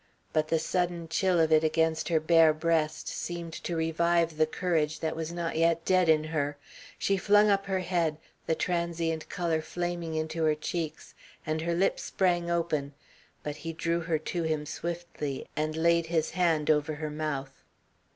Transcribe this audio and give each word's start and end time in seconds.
But 0.33 0.47
the 0.47 0.57
sudden 0.57 1.07
chill 1.09 1.39
of 1.39 1.51
it 1.51 1.63
against 1.63 2.09
her 2.09 2.19
bare 2.19 2.55
breast 2.55 3.07
seemed 3.07 3.53
to 3.63 3.75
revive 3.75 4.35
the 4.37 4.47
courage 4.47 4.99
that 4.99 5.15
was 5.15 5.31
not 5.31 5.55
yet 5.57 5.85
dead 5.85 6.09
in 6.09 6.23
her. 6.23 6.57
She 6.97 7.17
flung 7.17 7.51
up 7.51 7.67
her 7.67 7.81
head, 7.81 8.17
the 8.47 8.55
transient 8.55 9.29
colour 9.29 9.61
flaming 9.61 10.15
into 10.15 10.43
her 10.45 10.55
cheeks, 10.55 11.13
and 11.45 11.61
her 11.61 11.75
lips 11.75 12.01
sprang 12.03 12.49
open, 12.49 12.95
but 13.43 13.57
he 13.57 13.73
drew 13.73 13.99
her 13.99 14.17
to 14.17 14.41
him 14.41 14.65
swiftly, 14.65 15.47
and 15.55 15.75
laid 15.75 16.07
his 16.07 16.31
hand 16.31 16.71
over 16.71 16.95
her 16.95 17.11
mouth. 17.11 17.53